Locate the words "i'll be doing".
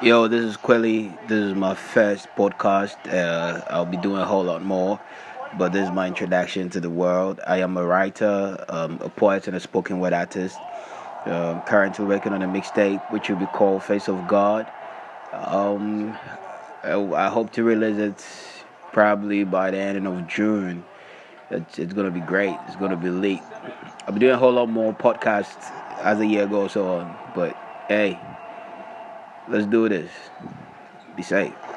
3.68-4.20, 24.06-24.32